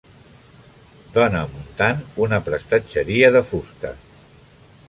[1.17, 3.97] Dona muntant una prestatgeria de fusta.